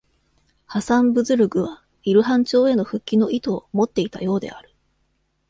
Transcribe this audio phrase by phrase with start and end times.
[0.65, 4.73] ハサン・ブズルグは、イルハン朝への復帰の意図を持っていたようである。